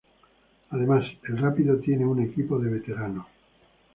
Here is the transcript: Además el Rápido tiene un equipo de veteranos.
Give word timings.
Además 0.71 1.05
el 1.29 1.37
Rápido 1.37 1.77
tiene 1.79 2.07
un 2.07 2.23
equipo 2.23 2.57
de 2.57 2.71
veteranos. 2.71 3.27